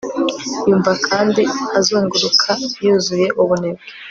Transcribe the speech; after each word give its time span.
Yumva 0.67 0.91
kandi 1.07 1.41
azunguruka 1.77 2.51
yuzuye 2.83 3.27
ubunebwe 3.41 3.83